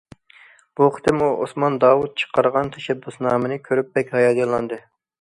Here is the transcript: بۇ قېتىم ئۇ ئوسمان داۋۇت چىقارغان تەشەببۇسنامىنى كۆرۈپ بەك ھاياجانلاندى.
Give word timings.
بۇ 0.79 0.87
قېتىم 0.95 1.19
ئۇ 1.25 1.27
ئوسمان 1.43 1.77
داۋۇت 1.85 2.17
چىقارغان 2.23 2.75
تەشەببۇسنامىنى 2.79 3.63
كۆرۈپ 3.71 3.97
بەك 3.99 4.15
ھاياجانلاندى. 4.19 4.87